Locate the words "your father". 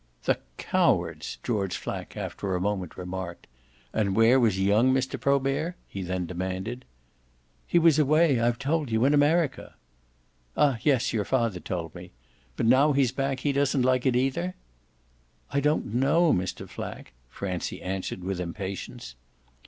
11.13-11.59